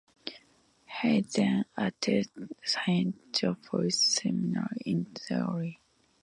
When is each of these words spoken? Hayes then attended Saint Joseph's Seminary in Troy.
Hayes 0.95 1.33
then 1.33 1.65
attended 1.77 2.55
Saint 2.63 3.13
Joseph's 3.33 4.15
Seminary 4.19 4.77
in 4.83 5.05
Troy. 5.13 5.77